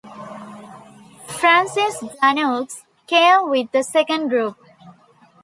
Francis 1.27 1.99
Janeaux 2.23 2.67
came 3.05 3.51
with 3.51 3.71
the 3.71 3.83
second 3.83 4.29
group. 4.29 4.57